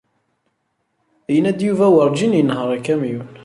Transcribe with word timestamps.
Yenna-d 1.33 1.59
Yuba 1.67 1.87
werǧin 1.95 2.37
yenher 2.37 2.69
akamyun. 2.77 3.27